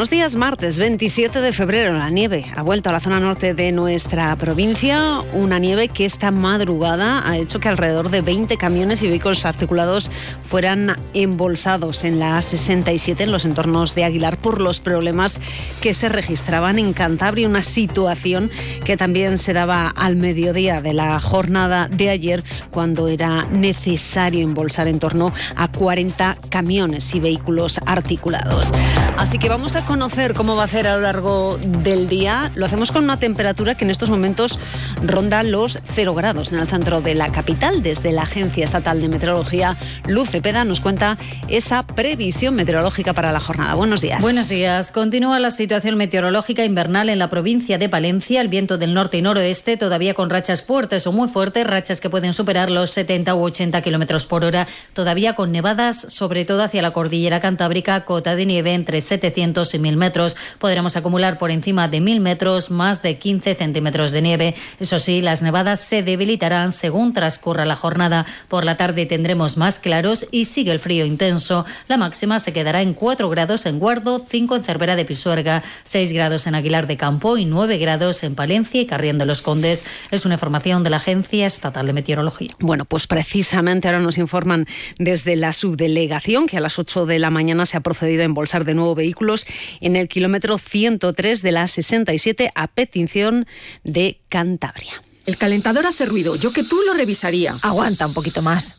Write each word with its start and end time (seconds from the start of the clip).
Buenos 0.00 0.08
días, 0.08 0.34
martes 0.34 0.78
27 0.78 1.42
de 1.42 1.52
febrero. 1.52 1.92
La 1.92 2.08
nieve 2.08 2.46
ha 2.56 2.62
vuelto 2.62 2.88
a 2.88 2.92
la 2.92 3.00
zona 3.00 3.20
norte 3.20 3.52
de 3.52 3.70
nuestra 3.70 4.34
provincia. 4.36 5.20
Una 5.34 5.58
nieve 5.58 5.88
que 5.88 6.06
esta 6.06 6.30
madrugada 6.30 7.28
ha 7.28 7.36
hecho 7.36 7.60
que 7.60 7.68
alrededor 7.68 8.08
de 8.08 8.22
20 8.22 8.56
camiones 8.56 9.02
y 9.02 9.08
vehículos 9.10 9.44
articulados 9.44 10.10
fueran 10.48 10.96
embolsados 11.12 12.04
en 12.04 12.18
la 12.18 12.38
A67 12.38 13.20
en 13.20 13.30
los 13.30 13.44
entornos 13.44 13.94
de 13.94 14.04
Aguilar 14.04 14.38
por 14.38 14.58
los 14.58 14.80
problemas 14.80 15.38
que 15.82 15.92
se 15.92 16.08
registraban 16.08 16.78
en 16.78 16.94
Cantabria. 16.94 17.46
Una 17.46 17.60
situación 17.60 18.50
que 18.86 18.96
también 18.96 19.36
se 19.36 19.52
daba 19.52 19.88
al 19.88 20.16
mediodía 20.16 20.80
de 20.80 20.94
la 20.94 21.20
jornada 21.20 21.88
de 21.88 22.08
ayer 22.08 22.42
cuando 22.70 23.06
era 23.06 23.44
necesario 23.50 24.46
embolsar 24.46 24.88
en 24.88 24.98
torno 24.98 25.30
a 25.56 25.70
40 25.70 26.38
camiones 26.48 27.14
y 27.14 27.20
vehículos 27.20 27.78
articulados. 27.84 28.72
Así 29.18 29.36
que 29.36 29.50
vamos 29.50 29.76
a 29.76 29.89
conocer 29.90 30.34
cómo 30.34 30.54
va 30.54 30.62
a 30.62 30.68
ser 30.68 30.86
a 30.86 30.94
lo 30.94 31.00
largo 31.00 31.58
del 31.58 32.08
día. 32.08 32.52
Lo 32.54 32.64
hacemos 32.64 32.92
con 32.92 33.02
una 33.02 33.18
temperatura 33.18 33.74
que 33.74 33.84
en 33.84 33.90
estos 33.90 34.08
momentos 34.08 34.56
ronda 35.02 35.42
los 35.42 35.80
0 35.94 36.14
grados 36.14 36.52
en 36.52 36.60
el 36.60 36.68
centro 36.68 37.00
de 37.00 37.16
la 37.16 37.32
capital. 37.32 37.82
Desde 37.82 38.12
la 38.12 38.22
Agencia 38.22 38.64
Estatal 38.64 39.00
de 39.00 39.08
Meteorología, 39.08 39.76
Luz 40.06 40.30
Cepeda 40.30 40.64
nos 40.64 40.78
cuenta 40.78 41.18
esa 41.48 41.84
previsión 41.84 42.54
meteorológica 42.54 43.14
para 43.14 43.32
la 43.32 43.40
jornada. 43.40 43.74
Buenos 43.74 44.00
días. 44.00 44.22
Buenos 44.22 44.48
días. 44.48 44.92
Continúa 44.92 45.40
la 45.40 45.50
situación 45.50 45.96
meteorológica 45.96 46.64
invernal 46.64 47.08
en 47.08 47.18
la 47.18 47.28
provincia 47.28 47.76
de 47.76 47.88
Palencia. 47.88 48.42
El 48.42 48.48
viento 48.48 48.78
del 48.78 48.94
norte 48.94 49.18
y 49.18 49.22
noroeste 49.22 49.76
todavía 49.76 50.14
con 50.14 50.30
rachas 50.30 50.62
fuertes 50.62 51.04
o 51.08 51.12
muy 51.12 51.26
fuertes, 51.26 51.66
rachas 51.66 52.00
que 52.00 52.08
pueden 52.08 52.32
superar 52.32 52.70
los 52.70 52.90
70 52.90 53.34
u 53.34 53.42
80 53.42 53.82
kilómetros 53.82 54.28
por 54.28 54.44
hora. 54.44 54.68
Todavía 54.92 55.34
con 55.34 55.50
nevadas, 55.50 56.00
sobre 56.12 56.44
todo 56.44 56.62
hacia 56.62 56.80
la 56.80 56.92
cordillera 56.92 57.40
cantábrica, 57.40 58.04
cota 58.04 58.36
de 58.36 58.46
nieve 58.46 58.72
entre 58.72 59.00
700 59.00 59.74
y 59.74 59.79
1000 59.80 59.96
metros. 59.96 60.36
Podremos 60.58 60.96
acumular 60.96 61.38
por 61.38 61.50
encima 61.50 61.88
de 61.88 62.00
1000 62.00 62.20
metros 62.20 62.70
más 62.70 63.02
de 63.02 63.18
15 63.18 63.54
centímetros 63.54 64.10
de 64.10 64.22
nieve. 64.22 64.54
Eso 64.78 64.98
sí, 64.98 65.20
las 65.20 65.42
nevadas 65.42 65.80
se 65.80 66.02
debilitarán 66.02 66.72
según 66.72 67.12
transcurra 67.12 67.64
la 67.64 67.76
jornada. 67.76 68.26
Por 68.48 68.64
la 68.64 68.76
tarde 68.76 69.06
tendremos 69.06 69.56
más 69.56 69.78
claros 69.78 70.26
y 70.30 70.44
sigue 70.44 70.72
el 70.72 70.78
frío 70.78 71.04
intenso. 71.04 71.64
La 71.88 71.96
máxima 71.96 72.38
se 72.38 72.52
quedará 72.52 72.82
en 72.82 72.94
4 72.94 73.28
grados 73.28 73.66
en 73.66 73.78
Guardo, 73.78 74.24
5 74.28 74.56
en 74.56 74.64
Cervera 74.64 74.96
de 74.96 75.04
Pisuerga, 75.04 75.62
6 75.84 76.12
grados 76.12 76.46
en 76.46 76.54
Aguilar 76.54 76.86
de 76.86 76.96
Campo 76.96 77.36
y 77.38 77.44
9 77.44 77.78
grados 77.78 78.22
en 78.22 78.34
Palencia 78.34 78.80
y 78.80 78.86
Carrión 78.86 79.18
de 79.18 79.26
los 79.26 79.42
Condes. 79.42 79.84
Es 80.10 80.24
una 80.24 80.34
información 80.34 80.84
de 80.84 80.90
la 80.90 80.96
Agencia 80.98 81.46
Estatal 81.46 81.86
de 81.86 81.92
Meteorología. 81.92 82.50
Bueno, 82.58 82.84
pues 82.84 83.06
precisamente 83.06 83.88
ahora 83.88 84.00
nos 84.00 84.18
informan 84.18 84.66
desde 84.98 85.36
la 85.36 85.52
subdelegación 85.52 86.46
que 86.46 86.56
a 86.56 86.60
las 86.60 86.78
8 86.78 87.06
de 87.06 87.18
la 87.18 87.30
mañana 87.30 87.66
se 87.66 87.76
ha 87.76 87.80
procedido 87.80 88.22
a 88.22 88.24
embolsar 88.24 88.64
de 88.64 88.74
nuevo 88.74 88.94
vehículos 88.94 89.46
en 89.80 89.96
el 89.96 90.08
kilómetro 90.08 90.58
103 90.58 91.42
de 91.42 91.52
la 91.52 91.66
67 91.66 92.50
a 92.54 92.66
petición 92.68 93.46
de 93.84 94.20
Cantabria. 94.28 95.02
El 95.26 95.36
calentador 95.36 95.86
hace 95.86 96.06
ruido. 96.06 96.36
Yo 96.36 96.52
que 96.52 96.64
tú 96.64 96.80
lo 96.86 96.94
revisaría. 96.94 97.56
Aguanta 97.62 98.06
un 98.06 98.14
poquito 98.14 98.42
más. 98.42 98.76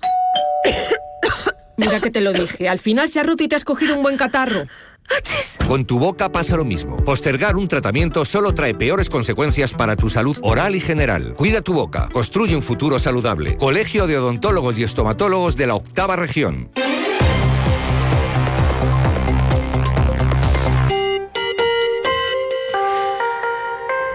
Mira 1.77 1.99
que 1.99 2.11
te 2.11 2.21
lo 2.21 2.33
dije. 2.33 2.67
Al 2.67 2.79
final 2.79 3.07
se 3.07 3.19
ha 3.19 3.23
roto 3.23 3.43
y 3.43 3.47
te 3.47 3.55
has 3.55 3.63
cogido 3.63 3.95
un 3.95 4.03
buen 4.03 4.17
catarro. 4.17 4.67
Con 5.67 5.85
tu 5.85 5.99
boca 5.99 6.31
pasa 6.31 6.57
lo 6.57 6.65
mismo. 6.65 6.97
Postergar 6.97 7.55
un 7.55 7.67
tratamiento 7.67 8.25
solo 8.25 8.53
trae 8.53 8.73
peores 8.73 9.09
consecuencias 9.09 9.73
para 9.73 9.95
tu 9.95 10.09
salud 10.09 10.37
oral 10.41 10.75
y 10.75 10.79
general. 10.79 11.33
Cuida 11.33 11.61
tu 11.61 11.73
boca. 11.73 12.09
Construye 12.11 12.55
un 12.55 12.61
futuro 12.61 12.99
saludable. 12.99 13.57
Colegio 13.57 14.07
de 14.07 14.17
Odontólogos 14.17 14.77
y 14.77 14.83
Estomatólogos 14.83 15.57
de 15.57 15.67
la 15.67 15.75
Octava 15.75 16.15
Región. 16.15 16.69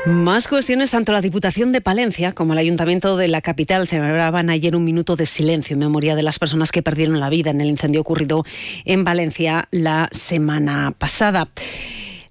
Más 0.06 0.46
cuestiones, 0.46 0.92
tanto 0.92 1.10
la 1.10 1.20
Diputación 1.20 1.72
de 1.72 1.80
Palencia 1.80 2.30
como 2.30 2.52
el 2.52 2.60
Ayuntamiento 2.60 3.16
de 3.16 3.26
la 3.26 3.40
capital 3.40 3.88
celebraban 3.88 4.50
ayer 4.50 4.76
un 4.76 4.84
minuto 4.84 5.16
de 5.16 5.26
silencio 5.26 5.74
en 5.74 5.80
memoria 5.80 6.14
de 6.14 6.22
las 6.22 6.38
personas 6.38 6.70
que 6.70 6.80
perdieron 6.80 7.18
la 7.18 7.28
vida 7.28 7.50
en 7.50 7.60
el 7.60 7.66
incendio 7.66 8.02
ocurrido 8.02 8.44
en 8.84 9.02
Valencia 9.02 9.66
la 9.72 10.08
semana 10.12 10.94
pasada. 10.96 11.48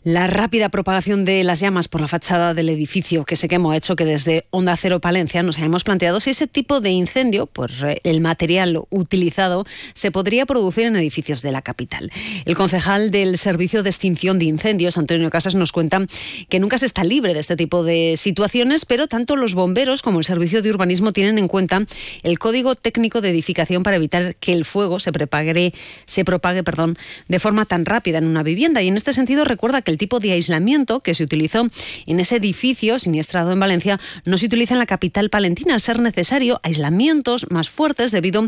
La 0.05 0.27
rápida 0.27 0.69
propagación 0.69 1.25
de 1.25 1.43
las 1.43 1.59
llamas 1.59 1.87
por 1.87 1.99
la 1.99 2.07
fachada 2.07 2.53
del 2.53 2.69
edificio 2.69 3.25
que 3.25 3.35
se 3.35 3.47
quemó 3.47 3.71
ha 3.71 3.77
hecho 3.77 3.95
que 3.95 4.05
desde 4.05 4.45
Onda 4.51 4.77
Cero 4.77 5.01
Palencia 5.01 5.41
nos 5.41 5.57
hayamos 5.57 5.83
planteado 5.83 6.19
si 6.19 6.29
ese 6.29 6.45
tipo 6.45 6.79
de 6.79 6.91
incendio, 6.91 7.47
por 7.47 7.71
eh, 7.83 8.01
el 8.03 8.21
material 8.21 8.83
utilizado, 8.91 9.65
se 9.95 10.11
podría 10.11 10.45
producir 10.45 10.85
en 10.85 10.95
edificios 10.95 11.41
de 11.41 11.51
la 11.51 11.63
capital. 11.63 12.11
El 12.45 12.55
concejal 12.55 13.09
del 13.09 13.39
Servicio 13.39 13.81
de 13.81 13.89
Extinción 13.89 14.37
de 14.37 14.45
Incendios, 14.45 14.99
Antonio 14.99 15.27
Casas, 15.31 15.55
nos 15.55 15.71
cuenta 15.71 16.05
que 16.49 16.59
nunca 16.59 16.77
se 16.77 16.85
está 16.85 17.03
libre 17.03 17.33
de 17.33 17.39
este 17.39 17.55
tipo 17.55 17.83
de 17.83 18.13
situaciones, 18.15 18.85
pero 18.85 19.07
tanto 19.07 19.35
los 19.35 19.55
bomberos 19.55 20.03
como 20.03 20.19
el 20.19 20.25
Servicio 20.25 20.61
de 20.61 20.69
Urbanismo 20.69 21.13
tienen 21.13 21.39
en 21.39 21.47
cuenta 21.47 21.83
el 22.21 22.37
Código 22.37 22.75
Técnico 22.75 23.21
de 23.21 23.31
Edificación 23.31 23.81
para 23.81 23.95
evitar 23.95 24.35
que 24.35 24.53
el 24.53 24.65
fuego 24.65 24.99
se 24.99 25.11
propague, 25.11 25.73
se 26.05 26.23
propague 26.23 26.63
perdón, 26.63 26.95
de 27.27 27.39
forma 27.39 27.65
tan 27.65 27.85
rápida 27.85 28.19
en 28.19 28.27
una 28.27 28.43
vivienda. 28.43 28.83
Y 28.83 28.87
en 28.87 28.97
este 28.97 29.11
sentido 29.11 29.45
recuerda 29.45 29.81
que 29.81 29.94
el 29.94 29.94
tipo 29.97 30.19
de 30.19 30.31
aislamiento 30.33 30.99
que 30.99 31.13
se 31.13 31.23
utilizó 31.23 31.67
en 32.05 32.19
ese 32.19 32.37
edificio 32.37 32.99
siniestrado 32.99 33.51
en 33.51 33.59
Valencia 33.59 33.99
no 34.25 34.37
se 34.37 34.47
utiliza 34.47 34.73
en 34.73 34.79
la 34.79 34.85
capital 34.85 35.29
palentina, 35.29 35.73
al 35.73 35.81
ser 35.81 35.99
necesario 35.99 36.59
aislamientos 36.63 37.47
más 37.49 37.69
fuertes 37.69 38.11
debido 38.11 38.47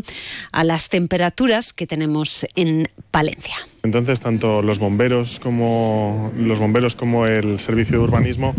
a 0.52 0.64
las 0.64 0.88
temperaturas 0.88 1.72
que 1.72 1.86
tenemos 1.86 2.46
en 2.54 2.88
Palencia. 3.10 3.56
Entonces, 3.82 4.20
tanto 4.20 4.60
los 4.62 4.78
bomberos 4.78 5.38
como 5.38 6.32
los 6.36 6.58
bomberos 6.58 6.96
como 6.96 7.26
el 7.26 7.58
servicio 7.58 7.98
de 7.98 8.04
urbanismo 8.04 8.54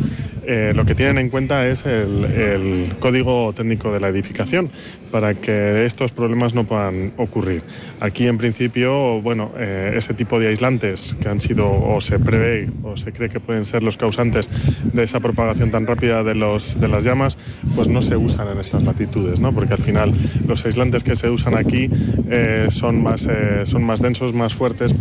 eh, 0.51 0.73
lo 0.75 0.83
que 0.83 0.95
tienen 0.95 1.19
en 1.19 1.29
cuenta 1.29 1.67
es 1.67 1.85
el, 1.85 2.95
código 2.99 3.53
técnico 3.53 3.91
de 3.91 3.99
la 3.99 4.07
edificación 4.07 4.71
para 5.11 5.35
que 5.35 5.85
estos 5.85 6.11
problemas 6.11 6.55
no 6.55 6.63
puedan 6.63 7.13
ocurrir. 7.17 7.61
Aquí, 7.99 8.25
en 8.25 8.39
principio, 8.39 9.21
bueno, 9.21 9.51
eh, 9.57 9.93
ese 9.95 10.15
tipo 10.15 10.39
de 10.39 10.47
aislantes 10.47 11.15
que 11.21 11.29
han 11.29 11.39
sido 11.39 11.69
o 11.71 12.01
se 12.01 12.17
prevé 12.17 12.67
o 12.81 12.97
se 12.97 13.11
cree 13.11 13.29
que 13.29 13.39
pueden 13.39 13.63
ser 13.63 13.83
los 13.83 13.97
causantes 13.97 14.49
de 14.91 15.03
esa 15.03 15.19
propagación 15.19 15.69
tan 15.69 15.85
rápida 15.85 16.23
de, 16.23 16.33
los, 16.33 16.79
de 16.79 16.87
las 16.87 17.03
llamas, 17.03 17.37
pues 17.75 17.87
no 17.87 18.01
se 18.01 18.17
usan 18.17 18.47
en 18.49 18.57
estas 18.59 18.83
latitudes, 18.83 19.39
¿no? 19.39 19.53
porque 19.53 19.73
al 19.73 19.81
final 19.81 20.11
los 20.47 20.65
aislantes 20.65 21.03
que 21.03 21.15
se 21.15 21.29
usan 21.29 21.55
aquí 21.55 21.91
eh, 22.29 22.67
son, 22.71 23.03
más, 23.03 23.27
son 23.65 23.83
más 23.83 24.01
densos, 24.01 24.33
más 24.33 24.55
fuertes 24.55 24.93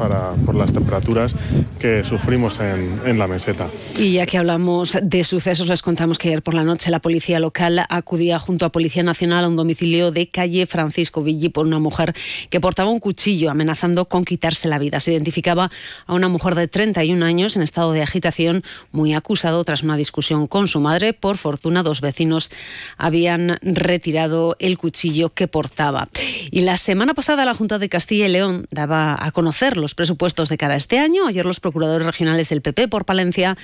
por 0.45 0.55
las 0.55 0.73
temperaturas 0.73 1.35
que 1.79 2.05
sufrimos 2.05 2.59
en, 2.61 3.01
en, 3.05 3.19
la 3.19 3.27
meseta. 3.27 3.69
Y 3.99 4.13
ya 4.13 4.27
que 4.27 4.39
hablamos 4.39 4.99
de 5.03 5.25
sucesos, 5.25 5.69
les 5.69 5.83
contamos 5.83 6.19
que 6.19 6.29
ayer 6.29 6.43
por 6.43 6.55
la 6.55 6.65
noche 6.65 6.91
la 6.91 7.01
policía 7.01 7.39
local 7.39 7.81
acudía 7.89 8.39
junto 8.39 8.65
a 8.65 8.73
Policía 8.73 9.03
Nacional 9.03 9.45
a 9.45 9.49
un 9.49 9.57
domicilio 9.57 10.11
de 10.11 10.29
calle 10.29 10.67
Francisco 10.67 11.23
Villi 11.23 11.49
por 11.49 11.67
una 11.67 11.79
mujer 11.79 12.15
que 12.51 12.61
portaba 12.61 12.91
un 12.91 13.01
cuchillo 13.01 13.51
amenazando 13.51 14.07
con 14.07 14.25
quitarse 14.25 14.69
la 14.69 14.79
vida. 14.79 15.01
Se 15.01 15.13
identificaba 15.13 15.71
a 16.07 16.15
una 16.15 16.29
mujer 16.29 16.55
de 16.55 16.69
31 16.69 17.25
años 17.25 17.57
en 17.57 17.63
estado 17.63 17.93
de 17.93 18.03
agitación, 18.03 18.63
muy 18.93 19.15
acusado 19.15 19.63
tras 19.65 19.83
una 19.83 19.97
discusión 19.97 20.47
con 20.47 20.69
su 20.69 20.81
madre. 20.81 21.13
Por 21.13 21.37
fortuna, 21.37 21.83
dos 21.83 22.01
vecinos 22.01 22.51
habían 22.97 23.59
retirado 23.63 24.57
el 24.59 24.79
cuchillo 24.79 25.31
que 25.31 25.49
portaba. 25.49 26.09
Y 26.51 26.63
la 26.63 26.77
semana 26.77 27.15
pasada 27.15 27.45
la 27.45 27.55
Junta 27.55 27.79
de 27.79 27.89
Castilla 27.89 28.27
y 28.27 28.31
León 28.31 28.67
daba 28.71 29.17
a 29.19 29.31
conocer 29.33 29.77
los 29.77 29.95
presupuestos 29.99 30.49
de 30.49 30.57
cara 30.57 30.75
a 30.75 30.77
este 30.77 31.01
año. 31.01 31.27
Ayer 31.27 31.45
los 31.45 31.59
procuradores 31.59 32.07
regionales 32.07 32.49
del 32.51 32.63
PP 32.63 32.87
por 32.87 33.05
Palencia 33.05 33.59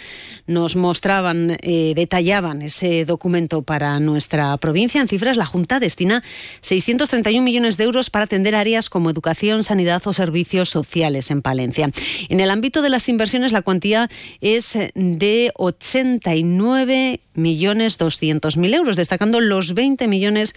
nos 0.49 0.75
mostraban, 0.75 1.57
eh, 1.63 1.93
detallaban 1.95 2.61
ese 2.61 3.05
documento 3.05 3.63
para 3.63 4.01
nuestra 4.01 4.57
provincia. 4.57 5.01
En 5.01 5.07
cifras, 5.07 5.37
la 5.37 5.47
Junta 5.47 5.79
destina 5.79 6.25
631 6.61 7.41
millones 7.41 7.77
de 7.77 7.85
euros 7.85 8.11
para 8.11 8.25
atender 8.25 8.57
áreas 8.57 8.91
como 8.91 9.11
educación, 9.11 9.63
sanidad 9.63 10.03
o 10.07 10.13
servicios 10.13 10.71
sociales 10.71 11.31
en 11.31 11.41
Palencia. 11.41 11.89
En 12.29 12.41
el 12.41 12.51
ámbito 12.51 12.83
de 12.83 12.89
las 12.89 13.09
inversiones, 13.09 13.53
la 13.53 13.63
cuantía 13.63 14.11
es 14.41 14.77
de 14.97 15.53
89 15.55 17.21
millones 17.35 17.97
200 17.99 18.57
mil 18.57 18.75
euros, 18.75 18.97
destacando 18.97 19.41
los 19.41 19.75
20 19.75 20.09
millones 20.09 20.55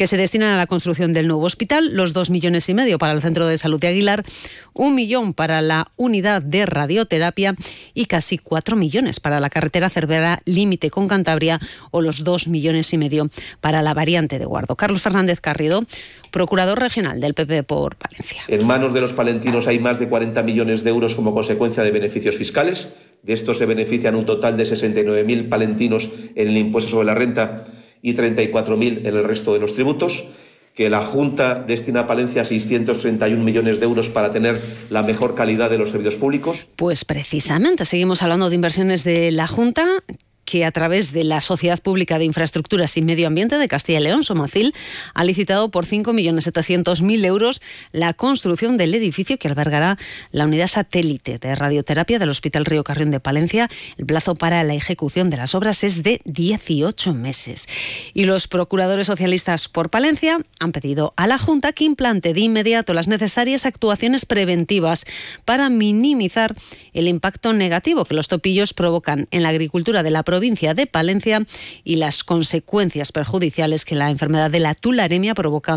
que 0.00 0.06
se 0.06 0.16
destinan 0.16 0.54
a 0.54 0.56
la 0.56 0.66
construcción 0.66 1.12
del 1.12 1.28
nuevo 1.28 1.44
hospital, 1.44 1.94
los 1.94 2.14
dos 2.14 2.30
millones 2.30 2.66
y 2.70 2.74
medio 2.74 2.98
para 2.98 3.12
el 3.12 3.20
Centro 3.20 3.46
de 3.46 3.58
Salud 3.58 3.78
de 3.78 3.88
Aguilar, 3.88 4.24
un 4.72 4.94
millón 4.94 5.09
para 5.34 5.60
la 5.60 5.88
unidad 5.96 6.40
de 6.40 6.66
radioterapia 6.66 7.56
y 7.94 8.04
casi 8.04 8.38
cuatro 8.38 8.76
millones 8.76 9.18
para 9.18 9.40
la 9.40 9.50
carretera 9.50 9.90
Cervera 9.90 10.40
límite 10.44 10.88
con 10.88 11.08
Cantabria 11.08 11.58
o 11.90 12.00
los 12.00 12.22
dos 12.22 12.46
millones 12.46 12.92
y 12.92 12.98
medio 12.98 13.28
para 13.60 13.82
la 13.82 13.92
variante 13.92 14.38
de 14.38 14.44
Guardo. 14.44 14.76
Carlos 14.76 15.02
Fernández 15.02 15.40
Carrido, 15.40 15.82
procurador 16.30 16.78
regional 16.78 17.20
del 17.20 17.34
PP 17.34 17.64
por 17.64 17.96
Palencia. 17.96 18.44
En 18.46 18.64
manos 18.64 18.94
de 18.94 19.00
los 19.00 19.12
palentinos 19.12 19.66
hay 19.66 19.80
más 19.80 19.98
de 19.98 20.08
40 20.08 20.44
millones 20.44 20.84
de 20.84 20.90
euros 20.90 21.16
como 21.16 21.34
consecuencia 21.34 21.82
de 21.82 21.90
beneficios 21.90 22.36
fiscales 22.36 22.96
De 23.22 23.32
esto 23.32 23.52
se 23.52 23.66
benefician 23.66 24.14
un 24.14 24.26
total 24.26 24.56
de 24.56 24.62
69.000 24.62 25.48
palentinos 25.48 26.08
en 26.36 26.48
el 26.48 26.56
impuesto 26.56 26.92
sobre 26.92 27.06
la 27.06 27.14
renta 27.14 27.64
y 28.00 28.14
34.000 28.14 29.00
en 29.00 29.06
el 29.06 29.24
resto 29.24 29.54
de 29.54 29.58
los 29.58 29.74
tributos 29.74 30.28
que 30.74 30.90
la 30.90 31.02
Junta 31.02 31.54
destina 31.54 32.00
a 32.00 32.06
Palencia 32.06 32.44
631 32.44 33.42
millones 33.42 33.80
de 33.80 33.86
euros 33.86 34.08
para 34.08 34.30
tener 34.30 34.60
la 34.90 35.02
mejor 35.02 35.34
calidad 35.34 35.70
de 35.70 35.78
los 35.78 35.90
servicios 35.90 36.16
públicos? 36.16 36.66
Pues 36.76 37.04
precisamente, 37.04 37.84
seguimos 37.84 38.22
hablando 38.22 38.48
de 38.48 38.54
inversiones 38.54 39.04
de 39.04 39.30
la 39.30 39.46
Junta 39.46 40.02
que 40.50 40.64
a 40.64 40.72
través 40.72 41.12
de 41.12 41.22
la 41.22 41.40
Sociedad 41.40 41.78
Pública 41.78 42.18
de 42.18 42.24
Infraestructuras 42.24 42.96
y 42.96 43.02
Medio 43.02 43.28
Ambiente 43.28 43.56
de 43.56 43.68
Castilla 43.68 44.00
y 44.00 44.02
León, 44.02 44.24
Somacil, 44.24 44.74
ha 45.14 45.22
licitado 45.22 45.70
por 45.70 45.86
5.700.000 45.86 47.24
euros 47.24 47.62
la 47.92 48.14
construcción 48.14 48.76
del 48.76 48.92
edificio 48.92 49.38
que 49.38 49.46
albergará 49.46 49.96
la 50.32 50.46
unidad 50.46 50.66
satélite 50.66 51.38
de 51.38 51.54
radioterapia 51.54 52.18
del 52.18 52.30
Hospital 52.30 52.64
Río 52.64 52.82
Carrión 52.82 53.12
de 53.12 53.20
Palencia. 53.20 53.68
El 53.96 54.06
plazo 54.06 54.34
para 54.34 54.64
la 54.64 54.74
ejecución 54.74 55.30
de 55.30 55.36
las 55.36 55.54
obras 55.54 55.84
es 55.84 56.02
de 56.02 56.20
18 56.24 57.14
meses. 57.14 57.68
Y 58.12 58.24
los 58.24 58.48
procuradores 58.48 59.06
socialistas 59.06 59.68
por 59.68 59.88
Palencia 59.88 60.40
han 60.58 60.72
pedido 60.72 61.14
a 61.16 61.28
la 61.28 61.38
Junta 61.38 61.72
que 61.72 61.84
implante 61.84 62.34
de 62.34 62.40
inmediato 62.40 62.92
las 62.92 63.06
necesarias 63.06 63.66
actuaciones 63.66 64.26
preventivas 64.26 65.04
para 65.44 65.68
minimizar 65.68 66.56
el 66.92 67.06
impacto 67.06 67.52
negativo 67.52 68.04
que 68.04 68.14
los 68.14 68.26
topillos 68.26 68.74
provocan 68.74 69.28
en 69.30 69.44
la 69.44 69.50
agricultura 69.50 70.02
de 70.02 70.10
la 70.10 70.24
provincia 70.24 70.39
provincia 70.40 70.72
de 70.72 70.86
Palencia 70.86 71.44
y 71.84 71.96
las 71.96 72.24
consecuencias 72.24 73.12
perjudiciales 73.12 73.84
que 73.84 73.94
la 73.94 74.08
enfermedad 74.08 74.50
de 74.50 74.58
la 74.58 74.74
tularemia 74.74 75.34
provoca 75.34 75.76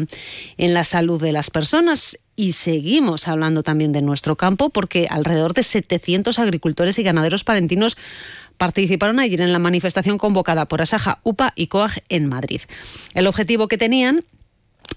en 0.57 0.74
la 0.74 0.86
salud 0.86 1.21
de 1.21 1.33
las 1.33 1.51
personas. 1.51 2.18
Y 2.38 2.54
seguimos 2.54 3.27
hablando 3.27 3.62
también 3.62 3.92
de 3.92 4.01
nuestro 4.01 4.38
campo 4.38 4.69
porque 4.69 5.07
alrededor 5.10 5.54
de 5.54 5.63
700 5.63 6.39
agricultores 6.39 6.98
y 6.98 7.04
ganaderos 7.04 7.44
palentinos 7.44 7.98
participaron 8.56 9.19
ayer 9.19 9.42
en 9.42 9.51
la 9.51 9.60
manifestación 9.60 10.18
convocada 10.18 10.66
por 10.69 10.81
Asaja, 10.81 11.19
UPA 11.24 11.51
y 11.57 11.68
COAG 11.68 12.01
en 12.07 12.30
Madrid. 12.30 12.62
El 13.16 13.27
objetivo 13.27 13.68
que 13.68 13.77
tenían 13.77 14.24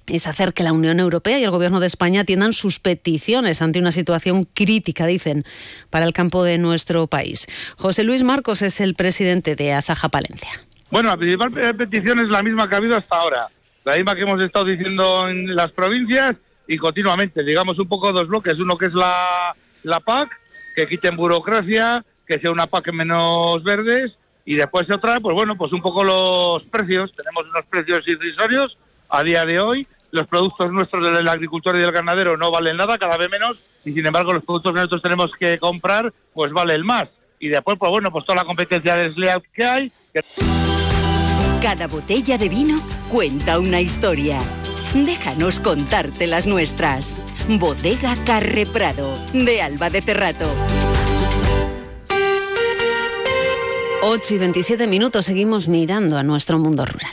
es 0.07 0.27
hacer 0.27 0.55
que 0.55 0.63
la 0.63 0.73
Unión 0.73 1.01
Europea 1.01 1.39
y 1.39 1.45
el 1.45 1.51
Gobierno 1.51 1.81
de 1.81 1.87
España 1.87 2.23
atiendan 2.23 2.53
sus 2.53 2.79
peticiones 2.79 3.63
ante 3.63 3.79
una 3.79 3.93
situación 3.93 4.45
crítica, 4.45 5.07
dicen, 5.07 5.45
para 5.91 6.05
el 6.05 6.13
campo 6.13 6.45
de 6.45 6.59
nuestro 6.59 7.07
país. 7.07 7.47
José 7.77 8.05
Luis 8.05 8.23
Marcos 8.23 8.63
es 8.63 8.81
el 8.81 8.95
presidente 8.95 9.57
de 9.57 9.73
Asaja 9.73 10.09
Palencia. 10.09 10.51
Bueno, 10.91 11.09
la 11.09 11.17
principal 11.17 11.53
petición 11.77 12.21
es 12.21 12.29
la 12.29 12.43
misma 12.43 12.69
que 12.69 12.77
ha 12.77 12.79
habido 12.79 12.97
hasta 12.97 13.17
ahora, 13.17 13.49
la 13.85 13.97
misma 13.97 14.15
que 14.15 14.23
hemos 14.23 14.43
estado 14.43 14.67
diciendo 14.67 15.29
en 15.29 15.55
las 15.55 15.73
provincias 15.73 16.37
y 16.69 16.77
continuamente. 16.77 17.43
Digamos 17.43 17.79
un 17.79 17.89
poco 17.89 18.13
dos 18.13 18.29
bloques, 18.29 18.59
uno 18.59 18.79
que 18.79 18.87
es 18.87 18.95
la, 18.95 19.57
la 19.83 20.01
PAC, 20.01 20.31
que 20.77 20.87
quiten 20.87 21.17
burocracia, 21.17 22.05
que 22.27 22.39
sea 22.39 22.53
una 22.53 22.67
PAC 22.67 22.93
menos 22.93 23.63
verdes, 23.65 24.13
y 24.45 24.55
después 24.55 24.89
otra, 24.89 25.19
pues 25.19 25.35
bueno, 25.35 25.57
pues 25.57 25.73
un 25.73 25.83
poco 25.83 26.05
los 26.05 26.63
precios. 26.65 27.13
Tenemos 27.17 27.51
unos 27.51 27.67
precios 27.67 28.07
irrisorios 28.07 28.77
a 29.09 29.23
día 29.23 29.45
de 29.45 29.61
hoy 29.61 29.87
los 30.11 30.27
productos 30.27 30.73
nuestros 30.73 31.03
del 31.03 31.29
agricultor 31.29 31.77
y 31.77 31.81
del 31.81 31.93
ganadero 31.93 32.37
no 32.37 32.51
valen 32.51 32.77
nada, 32.77 32.97
cada 32.99 33.17
vez 33.17 33.29
menos, 33.31 33.57
y 33.85 33.93
sin 33.93 34.07
embargo 34.07 34.33
los 34.33 34.45
productos 34.45 34.73
que 34.73 34.77
nosotros 34.77 35.03
tenemos 35.03 35.31
que 35.39 35.59
comprar, 35.59 36.13
pues 36.33 36.53
valen 36.53 36.85
más. 36.85 37.09
Y 37.39 37.49
después, 37.49 37.79
pues 37.79 37.91
bueno, 37.91 38.11
pues 38.11 38.25
toda 38.25 38.37
la 38.37 38.45
competencia 38.45 38.97
desleal 38.97 39.43
que 39.55 39.65
hay. 39.65 39.93
Cada 41.61 41.87
botella 41.87 42.39
de 42.39 42.49
vino 42.49 42.79
cuenta 43.11 43.59
una 43.59 43.81
historia. 43.81 44.39
Déjanos 44.95 45.61
contarte 45.61 46.27
las 46.27 46.47
nuestras. 46.47 47.21
Bodega 47.49 48.15
Carre 48.25 48.65
Prado, 48.67 49.15
de 49.33 49.61
Alba 49.61 49.91
de 49.91 50.01
Cerrato. 50.01 50.51
8 54.03 54.35
y 54.35 54.39
27 54.39 54.87
minutos 54.87 55.27
seguimos 55.27 55.69
mirando 55.69 56.17
a 56.17 56.23
nuestro 56.23 56.59
mundo 56.59 56.85
rural. 56.87 57.13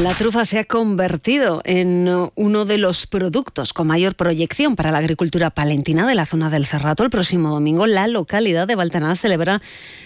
La 0.00 0.14
trufa 0.14 0.46
se 0.46 0.58
ha 0.58 0.64
convertido 0.64 1.60
en 1.66 2.08
uno 2.34 2.64
de 2.64 2.78
los 2.78 3.06
productos 3.06 3.74
con 3.74 3.88
mayor 3.88 4.14
proyección 4.14 4.74
para 4.74 4.90
la 4.90 4.96
agricultura 4.96 5.50
palentina 5.50 6.08
de 6.08 6.14
la 6.14 6.24
zona 6.24 6.48
del 6.48 6.64
Cerrato. 6.64 7.04
El 7.04 7.10
próximo 7.10 7.50
domingo, 7.50 7.86
la 7.86 8.08
localidad 8.08 8.66
de 8.66 8.74
Baltanás 8.74 9.20
celebra 9.20 9.60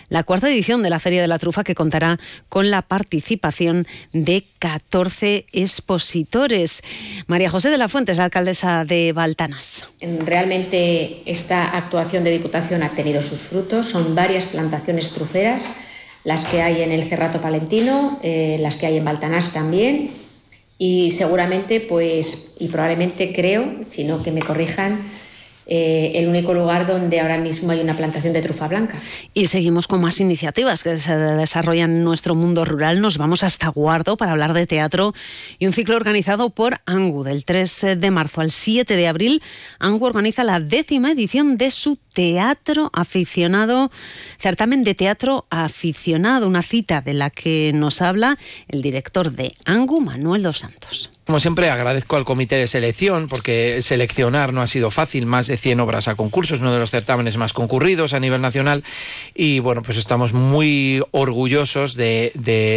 la 0.08 0.24
cuarta 0.24 0.50
edición 0.50 0.82
de 0.82 0.90
la 0.90 0.98
Feria 0.98 1.22
de 1.22 1.28
la 1.28 1.38
Trufa 1.38 1.62
que 1.62 1.76
contará 1.76 2.18
con 2.48 2.72
la 2.72 2.82
participación 2.82 3.86
de 4.12 4.48
14 4.58 5.46
expositores. 5.52 6.82
María 7.28 7.48
José 7.48 7.70
de 7.70 7.78
la 7.78 7.88
Fuentes, 7.88 8.18
alcaldesa 8.18 8.84
de 8.84 9.12
Baltanás. 9.12 9.86
Realmente 10.00 11.22
esta 11.26 11.64
actuación 11.64 12.24
de 12.24 12.32
Diputación 12.32 12.82
ha 12.82 12.90
tenido 12.90 13.22
sus 13.22 13.42
frutos. 13.42 13.86
Son 13.86 14.16
varias 14.16 14.46
plantaciones 14.46 15.10
truferas 15.10 15.70
las 16.26 16.44
que 16.44 16.60
hay 16.60 16.82
en 16.82 16.90
el 16.90 17.04
Cerrato 17.04 17.40
Palentino, 17.40 18.18
eh, 18.20 18.58
las 18.60 18.76
que 18.76 18.86
hay 18.86 18.96
en 18.96 19.04
Baltanás 19.04 19.52
también, 19.52 20.10
y 20.76 21.12
seguramente, 21.12 21.78
pues, 21.80 22.56
y 22.58 22.66
probablemente 22.66 23.32
creo, 23.32 23.64
si 23.88 24.02
no 24.02 24.20
que 24.20 24.32
me 24.32 24.42
corrijan, 24.42 25.02
eh, 25.66 26.12
el 26.14 26.28
único 26.28 26.54
lugar 26.54 26.86
donde 26.86 27.20
ahora 27.20 27.38
mismo 27.38 27.72
hay 27.72 27.80
una 27.80 27.96
plantación 27.96 28.32
de 28.32 28.40
trufa 28.40 28.68
blanca. 28.68 29.00
Y 29.34 29.48
seguimos 29.48 29.88
con 29.88 30.00
más 30.00 30.20
iniciativas 30.20 30.84
que 30.84 30.96
se 30.98 31.16
desarrollan 31.16 31.92
en 31.92 32.04
nuestro 32.04 32.34
mundo 32.36 32.64
rural. 32.64 33.00
Nos 33.00 33.18
vamos 33.18 33.42
hasta 33.42 33.68
Guardo 33.68 34.16
para 34.16 34.32
hablar 34.32 34.52
de 34.52 34.66
teatro 34.66 35.12
y 35.58 35.66
un 35.66 35.72
ciclo 35.72 35.96
organizado 35.96 36.50
por 36.50 36.80
ANGU. 36.86 37.24
Del 37.24 37.44
3 37.44 37.98
de 37.98 38.10
marzo 38.12 38.40
al 38.40 38.52
7 38.52 38.94
de 38.94 39.08
abril, 39.08 39.42
ANGU 39.80 40.06
organiza 40.06 40.44
la 40.44 40.60
décima 40.60 41.10
edición 41.10 41.56
de 41.56 41.72
su 41.72 41.96
teatro 42.12 42.90
aficionado, 42.92 43.90
certamen 44.38 44.84
de 44.84 44.94
teatro 44.94 45.46
aficionado, 45.50 46.46
una 46.46 46.62
cita 46.62 47.00
de 47.00 47.14
la 47.14 47.30
que 47.30 47.72
nos 47.74 48.02
habla 48.02 48.38
el 48.68 48.82
director 48.82 49.32
de 49.32 49.52
ANGU, 49.64 50.00
Manuel 50.00 50.44
Dos 50.44 50.58
Santos. 50.58 51.10
Como 51.26 51.40
siempre, 51.40 51.70
agradezco 51.70 52.14
al 52.14 52.24
comité 52.24 52.54
de 52.54 52.68
selección 52.68 53.26
porque 53.26 53.82
seleccionar 53.82 54.52
no 54.52 54.62
ha 54.62 54.68
sido 54.68 54.92
fácil, 54.92 55.26
más 55.26 55.48
de 55.48 55.56
100 55.56 55.80
obras 55.80 56.06
a 56.06 56.14
concurso, 56.14 56.54
es 56.54 56.60
uno 56.60 56.72
de 56.72 56.78
los 56.78 56.92
certámenes 56.92 57.36
más 57.36 57.52
concurridos 57.52 58.12
a 58.12 58.20
nivel 58.20 58.40
nacional 58.40 58.84
y 59.34 59.58
bueno, 59.58 59.82
pues 59.82 59.98
estamos 59.98 60.32
muy 60.32 61.02
orgullosos 61.10 61.96
de, 61.96 62.30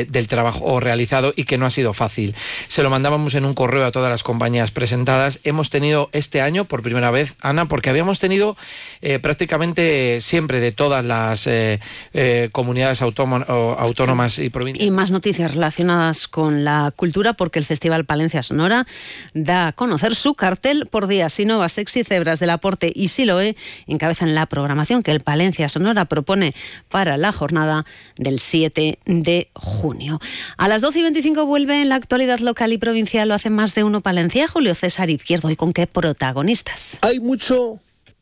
del 0.10 0.28
trabajo 0.28 0.80
realizado 0.80 1.32
y 1.36 1.44
que 1.44 1.60
no 1.60 1.68
ha 1.68 1.70
sido 1.70 1.94
fácil. 1.94 2.34
Se 2.68 2.82
lo 2.82 2.90
mandábamos 2.90 3.36
en 3.36 3.46
un 3.46 3.54
correo 3.54 3.86
a 3.86 3.92
todas 3.92 4.10
las 4.10 4.24
compañías 4.24 4.72
presentadas. 4.72 5.40
Hemos 5.44 5.70
tenido 5.70 6.10
este 6.12 6.42
año, 6.42 6.66
por 6.66 6.82
primera 6.82 7.12
vez, 7.12 7.36
Ana, 7.42 7.68
porque 7.68 7.92
habíamos 7.92 8.18
tenido 8.18 8.58
eh, 9.04 9.20
prácticamente 9.20 10.22
siempre 10.22 10.60
de 10.60 10.72
todas 10.72 11.06
las 11.06 11.46
eh, 11.46 11.80
eh, 12.16 12.50
comunidades 12.52 13.04
autónomas 13.04 14.40
y 14.40 14.50
provincias. 14.50 14.88
Y 14.88 14.90
más 14.90 15.12
noticias 15.12 15.54
relacionadas 15.54 16.28
con 16.28 16.64
la 16.64 16.92
cultura 16.96 17.34
porque 17.34 17.60
el 17.60 17.66
Festival 17.66 18.06
Palencia 18.06 18.39
Sonora 18.44 18.86
da 19.34 19.68
a 19.68 19.72
conocer 19.74 20.16
su 20.16 20.36
cartel 20.36 20.88
por 20.88 21.08
día. 21.08 21.30
Sinova, 21.30 21.70
Sexy 21.70 22.04
Cebras 22.04 22.40
del 22.40 22.50
Aporte 22.50 22.92
y 22.94 23.10
Siloe 23.10 23.56
encabezan 23.88 24.36
la 24.36 24.46
programación 24.46 25.04
que 25.04 25.12
el 25.12 25.20
Palencia 25.20 25.70
Sonora 25.70 26.06
propone 26.06 26.54
para 26.90 27.18
la 27.18 27.32
jornada 27.32 27.86
del 28.18 28.40
7 28.40 29.00
de 29.06 29.50
junio. 29.54 30.20
A 30.58 30.68
las 30.68 30.82
12 30.82 31.00
y 31.00 31.02
25 31.04 31.46
vuelve 31.46 31.82
en 31.82 31.90
la 31.90 31.96
actualidad 31.96 32.40
local 32.40 32.74
y 32.74 32.78
provincial. 32.78 33.28
Lo 33.28 33.34
hace 33.34 33.50
más 33.50 33.76
de 33.76 33.84
uno 33.84 34.02
Palencia. 34.02 34.48
Julio 34.48 34.76
César 34.76 35.10
Izquierdo. 35.10 35.50
¿Y 35.50 35.56
con 35.56 35.74
qué 35.74 35.88
protagonistas? 35.88 37.00
Hay 37.02 37.20
mucho 37.20 37.80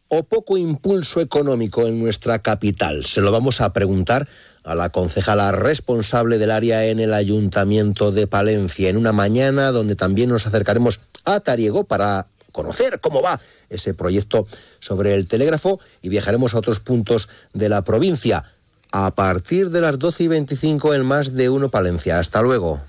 o 0.09 0.23
poco 0.23 0.57
impulso 0.57 1.19
económico 1.19 1.85
en 1.85 1.99
nuestra 1.99 2.39
capital. 2.39 3.05
Se 3.05 3.21
lo 3.21 3.31
vamos 3.31 3.61
a 3.61 3.73
preguntar 3.73 4.27
a 4.67 4.75
la 4.75 4.89
concejala 4.89 5.53
responsable 5.53 6.37
del 6.37 6.51
área 6.51 6.85
en 6.85 6.99
el 6.99 7.13
Ayuntamiento 7.13 8.11
de 8.11 8.27
Palencia, 8.27 8.89
en 8.89 8.97
una 8.97 9.13
mañana 9.13 9.71
donde 9.71 9.95
también 9.95 10.29
nos 10.29 10.45
acercaremos 10.45 10.99
a 11.23 11.39
Tariego 11.39 11.85
para 11.85 12.27
conocer 12.51 12.99
cómo 12.99 13.21
va 13.21 13.39
ese 13.69 13.93
proyecto 13.93 14.45
sobre 14.79 15.15
el 15.15 15.27
telégrafo 15.27 15.79
y 16.01 16.09
viajaremos 16.09 16.53
a 16.53 16.57
otros 16.57 16.81
puntos 16.81 17.29
de 17.53 17.69
la 17.69 17.83
provincia 17.83 18.43
a 18.91 19.11
partir 19.11 19.69
de 19.69 19.81
las 19.81 19.99
12 19.99 20.23
y 20.23 20.27
25 20.27 20.93
en 20.93 21.05
más 21.05 21.33
de 21.33 21.49
uno 21.49 21.69
Palencia. 21.69 22.19
Hasta 22.19 22.41
luego. 22.41 22.81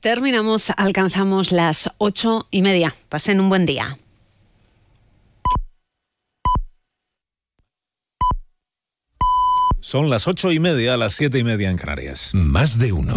Terminamos, 0.00 0.72
alcanzamos 0.78 1.52
las 1.52 1.90
ocho 1.98 2.46
y 2.50 2.62
media. 2.62 2.94
Pasen 3.10 3.38
un 3.38 3.50
buen 3.50 3.66
día. 3.66 3.98
Son 9.80 10.10
las 10.10 10.28
ocho 10.28 10.52
y 10.52 10.60
media, 10.60 10.98
las 10.98 11.14
siete 11.14 11.38
y 11.38 11.44
media 11.44 11.70
en 11.70 11.78
Canarias. 11.78 12.30
Más 12.34 12.78
de 12.78 12.92
uno. 12.92 13.08